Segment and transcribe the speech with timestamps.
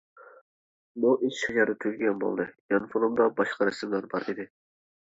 [1.03, 4.53] بۇ ئىش شۇ يەردە تۈگىگەن بولدى، يانفونۇمدا باشقا رەسىملەر بار ئىدى.